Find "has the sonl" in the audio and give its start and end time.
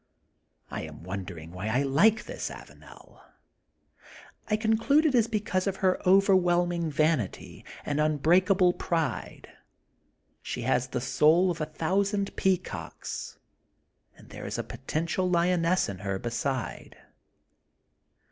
10.63-11.51